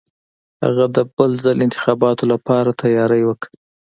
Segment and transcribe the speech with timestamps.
[0.63, 3.49] هغه د بل ځل انتخاباتو لپاره تیاری وکه.